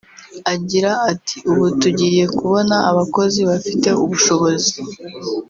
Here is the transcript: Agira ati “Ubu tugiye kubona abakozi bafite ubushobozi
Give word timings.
Agira 0.53 0.91
ati 1.11 1.37
“Ubu 1.51 1.65
tugiye 1.81 2.23
kubona 2.37 2.75
abakozi 2.89 3.39
bafite 3.49 3.89
ubushobozi 4.03 4.75